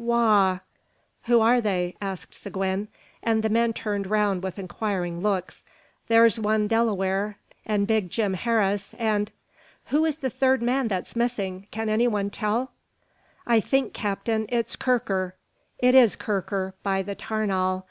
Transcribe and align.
Wagh!" 0.00 0.60
"Who 1.24 1.40
are 1.40 1.60
they?" 1.60 1.96
asked 2.00 2.32
Seguin, 2.32 2.86
and 3.20 3.42
the 3.42 3.48
men 3.48 3.72
turned 3.72 4.06
round 4.06 4.44
with 4.44 4.56
inquiring 4.56 5.20
looks. 5.22 5.64
"Thar's 6.08 6.38
one 6.38 6.68
Delaware, 6.68 7.36
and 7.66 7.84
big 7.84 8.08
Jim 8.08 8.34
Harris, 8.34 8.94
and" 8.96 9.32
"Who 9.86 10.04
is 10.04 10.18
the 10.18 10.30
third 10.30 10.62
man 10.62 10.86
that's 10.86 11.16
missing? 11.16 11.66
Can 11.72 11.88
anyone 11.88 12.30
tell?" 12.30 12.70
"I 13.44 13.58
think, 13.58 13.92
captain, 13.92 14.46
it's 14.50 14.76
Kirker." 14.76 15.32
"It 15.80 15.96
is 15.96 16.14
Kirker, 16.14 16.74
by 16.84 17.02
the 17.02 17.16
'tarnal! 17.16 17.84